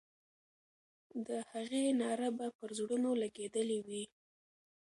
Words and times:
د 1.27 1.29
هغې 1.51 1.85
ناره 2.01 2.29
به 2.37 2.47
پر 2.57 2.69
زړونو 2.79 3.09
لګېدلې 3.21 3.79
وي. 3.87 4.03